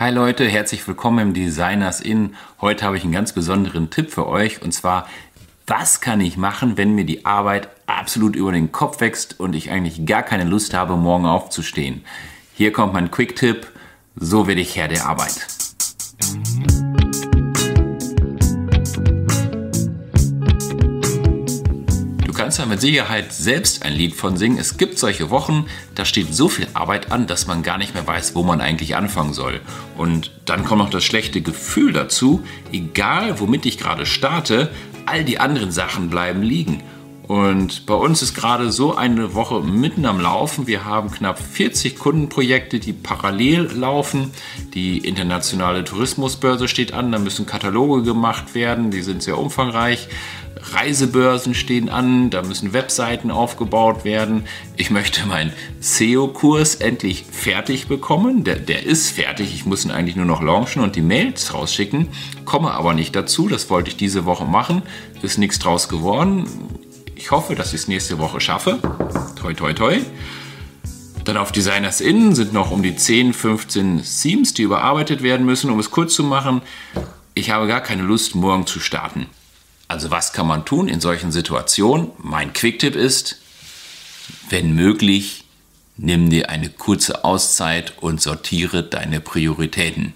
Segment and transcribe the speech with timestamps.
[0.00, 2.34] Hi Leute, herzlich willkommen im Designers In.
[2.62, 5.06] Heute habe ich einen ganz besonderen Tipp für euch und zwar,
[5.66, 9.70] was kann ich machen, wenn mir die Arbeit absolut über den Kopf wächst und ich
[9.70, 12.02] eigentlich gar keine Lust habe, morgen aufzustehen.
[12.54, 13.66] Hier kommt mein Quick-Tipp,
[14.16, 15.46] so werde ich Herr der Arbeit.
[22.60, 24.58] Ja mit Sicherheit selbst ein Lied von singen.
[24.58, 25.64] Es gibt solche Wochen,
[25.94, 28.96] da steht so viel Arbeit an, dass man gar nicht mehr weiß, wo man eigentlich
[28.96, 29.60] anfangen soll.
[29.96, 34.70] Und dann kommt noch das schlechte Gefühl dazu, egal womit ich gerade starte,
[35.06, 36.82] all die anderen Sachen bleiben liegen.
[37.30, 40.66] Und bei uns ist gerade so eine Woche mitten am Laufen.
[40.66, 44.32] Wir haben knapp 40 Kundenprojekte, die parallel laufen.
[44.74, 50.08] Die internationale Tourismusbörse steht an, da müssen Kataloge gemacht werden, die sind sehr umfangreich.
[50.74, 54.46] Reisebörsen stehen an, da müssen Webseiten aufgebaut werden.
[54.76, 58.42] Ich möchte meinen SEO-Kurs endlich fertig bekommen.
[58.42, 62.08] Der, der ist fertig, ich muss ihn eigentlich nur noch launchen und die Mails rausschicken.
[62.44, 64.82] Komme aber nicht dazu, das wollte ich diese Woche machen.
[65.22, 66.46] Ist nichts draus geworden.
[67.20, 68.78] Ich hoffe, dass ich es nächste Woche schaffe.
[69.36, 70.00] Toi, toi, toi.
[71.24, 75.70] Dann auf Designers Innen sind noch um die 10, 15 Themes, die überarbeitet werden müssen.
[75.70, 76.62] Um es kurz zu machen,
[77.34, 79.26] ich habe gar keine Lust, morgen zu starten.
[79.86, 82.10] Also was kann man tun in solchen Situationen?
[82.16, 83.36] Mein Quicktipp ist,
[84.48, 85.44] wenn möglich,
[85.98, 90.14] nimm dir eine kurze Auszeit und sortiere deine Prioritäten.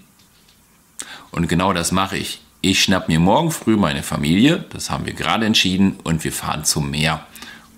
[1.31, 2.41] Und genau das mache ich.
[2.67, 6.65] Ich schnapp mir morgen früh meine Familie, das haben wir gerade entschieden, und wir fahren
[6.65, 7.27] zum Meer.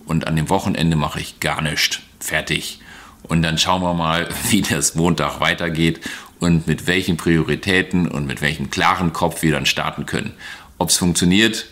[0.05, 1.99] Und an dem Wochenende mache ich gar nichts.
[2.21, 2.79] Fertig.
[3.25, 6.03] Und dann schauen wir mal, wie das Montag weitergeht
[6.39, 10.35] und mit welchen Prioritäten und mit welchem klaren Kopf wir dann starten können.
[10.79, 11.67] Ob es funktioniert,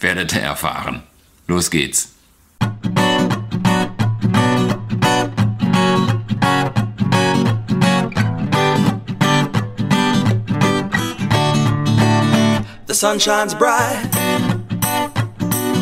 [0.00, 1.02] werdet ihr erfahren.
[1.48, 2.14] Los geht's.
[12.98, 14.10] Sun shines bright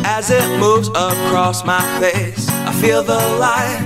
[0.05, 2.47] as it moves across my face.
[2.47, 3.81] I feel the light,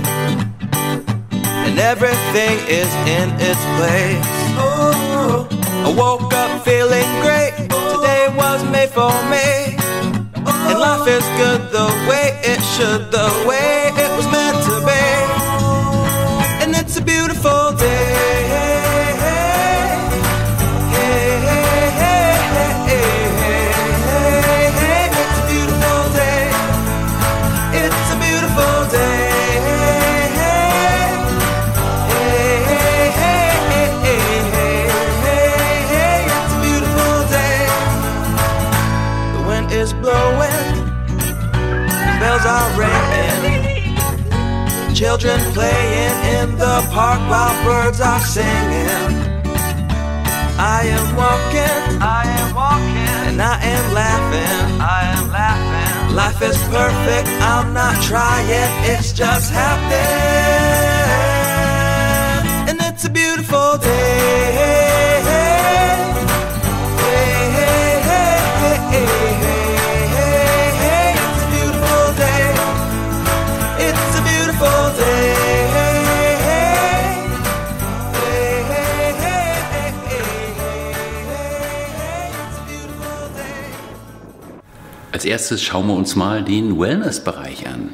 [1.64, 4.32] and everything is in its place.
[4.60, 7.54] I woke up feeling great.
[7.70, 9.80] Today was made for me.
[10.68, 13.92] And life is good the way it should, the way
[45.02, 49.10] Children playing in the park while birds are singing.
[50.56, 56.14] I am walking, I am walking, and I am laughing, I am laughing.
[56.14, 58.46] Life is perfect, I'm not trying,
[58.92, 59.98] it's just happening.
[62.70, 65.21] And it's a beautiful day.
[85.22, 87.90] Als erstes schauen wir uns mal den Wellness-Bereich an.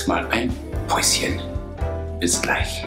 [0.00, 0.50] Erstmal ein
[0.88, 1.38] Päuschen.
[2.20, 2.86] Bis gleich.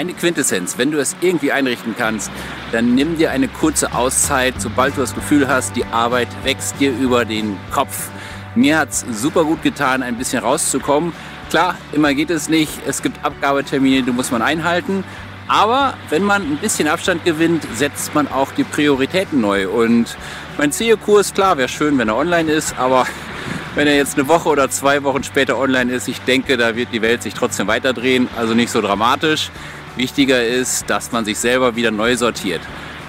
[0.00, 2.30] Meine Quintessenz, wenn du es irgendwie einrichten kannst,
[2.72, 6.90] dann nimm dir eine kurze Auszeit, sobald du das Gefühl hast, die Arbeit wächst dir
[6.90, 8.08] über den Kopf.
[8.54, 11.12] Mir hat es super gut getan, ein bisschen rauszukommen.
[11.50, 12.72] Klar, immer geht es nicht.
[12.86, 15.04] Es gibt Abgabetermine, die muss man einhalten.
[15.48, 19.68] Aber wenn man ein bisschen Abstand gewinnt, setzt man auch die Prioritäten neu.
[19.68, 20.16] Und
[20.56, 23.06] mein CEO-Kurs, klar, wäre schön, wenn er online ist, aber
[23.74, 26.88] wenn er jetzt eine Woche oder zwei Wochen später online ist, ich denke, da wird
[26.90, 28.30] die Welt sich trotzdem weiterdrehen.
[28.38, 29.50] Also nicht so dramatisch.
[29.96, 32.60] Wichtiger ist, dass man sich selber wieder neu sortiert.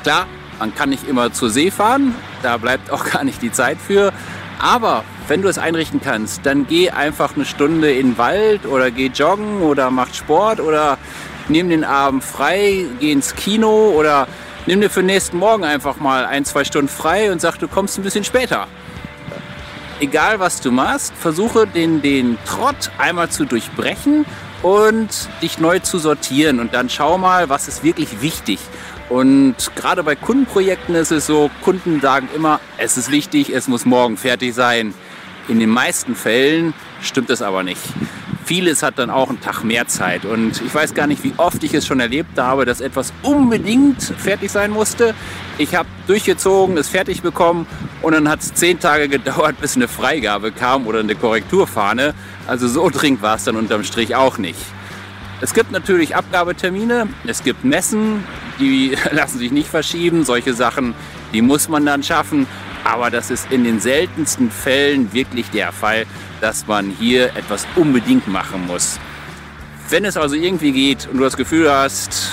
[0.04, 0.28] Klar,
[0.60, 4.12] man kann nicht immer zur See fahren, da bleibt auch gar nicht die Zeit für.
[4.60, 8.92] Aber wenn du es einrichten kannst, dann geh einfach eine Stunde in den Wald oder
[8.92, 10.98] geh joggen oder mach Sport oder
[11.50, 14.28] nimm den Abend frei, geh ins Kino oder
[14.68, 17.68] nimm dir für den nächsten Morgen einfach mal ein, zwei Stunden frei und sag, du
[17.68, 18.68] kommst ein bisschen später.
[20.00, 24.26] Egal was du machst, versuche den, den Trott einmal zu durchbrechen
[24.64, 25.10] und
[25.42, 28.60] dich neu zu sortieren und dann schau mal, was ist wirklich wichtig.
[29.10, 33.86] Und gerade bei Kundenprojekten ist es so, Kunden sagen immer, es ist wichtig, es muss
[33.86, 34.94] morgen fertig sein.
[35.48, 37.82] In den meisten Fällen stimmt es aber nicht
[38.52, 40.26] vieles hat dann auch einen Tag mehr Zeit.
[40.26, 44.02] Und ich weiß gar nicht, wie oft ich es schon erlebt habe, dass etwas unbedingt
[44.02, 45.14] fertig sein musste.
[45.58, 47.66] Ich habe durchgezogen, es fertig bekommen
[48.02, 52.14] und dann hat es zehn Tage gedauert, bis eine Freigabe kam oder eine Korrekturfahne.
[52.48, 54.60] Also so dringend war es dann unterm Strich auch nicht.
[55.42, 58.24] Es gibt natürlich Abgabetermine, es gibt Messen,
[58.60, 60.24] die lassen sich nicht verschieben.
[60.24, 60.94] Solche Sachen,
[61.34, 62.48] die muss man dann schaffen.
[62.84, 66.06] Aber das ist in den seltensten Fällen wirklich der Fall,
[66.42, 69.00] dass man hier etwas unbedingt machen muss.
[69.90, 72.32] Wenn es also irgendwie geht und du das Gefühl hast,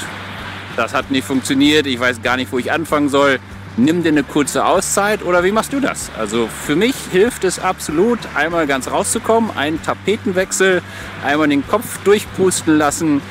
[0.77, 3.41] das hat nicht funktioniert, ich weiß gar nicht, wo ich anfangen soll,
[3.79, 6.11] nimm dir eine kurze Auszeit oder wie machst du das?
[6.19, 10.83] Also für mich hilft es absolut, einmal ganz rauszukommen, einen Tapetenwechsel,
[11.25, 13.23] einmal den Kopf durchpusten lassen.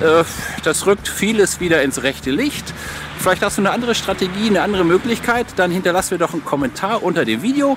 [0.00, 0.24] Äh,
[0.64, 2.72] das rückt vieles wieder ins rechte Licht.
[3.18, 7.02] Vielleicht hast du eine andere Strategie, eine andere Möglichkeit, dann hinterlass mir doch einen Kommentar
[7.02, 7.76] unter dem Video.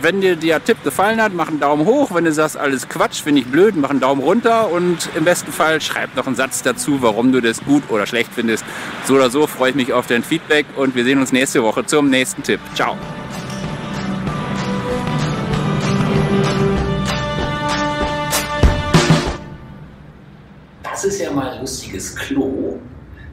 [0.00, 2.14] Wenn dir der Tipp gefallen hat, mach einen Daumen hoch.
[2.14, 4.70] Wenn du sagst, alles Quatsch, finde ich blöd, mach einen Daumen runter.
[4.70, 8.30] Und im besten Fall schreib noch einen Satz dazu, warum du das gut oder schlecht
[8.34, 8.64] findest.
[9.04, 11.84] So oder so freue ich mich auf dein Feedback und wir sehen uns nächste Woche
[11.86, 12.60] zum nächsten Tipp.
[12.74, 12.96] Ciao.
[20.82, 22.78] Das ist ja mal ein lustiges Klo.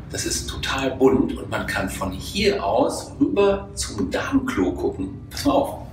[0.09, 5.19] Das ist total bunt und man kann von hier aus rüber zum Darmklo gucken.
[5.29, 5.86] Pass mal auf.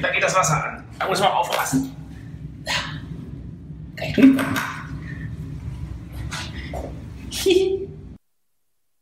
[0.00, 0.84] Da geht das Wasser an.
[0.98, 1.97] Da muss man aufpassen.